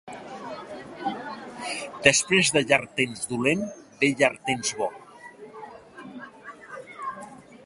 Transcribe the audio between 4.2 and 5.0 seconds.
llarg temps bo.